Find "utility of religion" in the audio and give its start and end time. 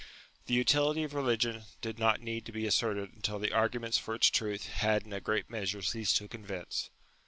0.55-1.65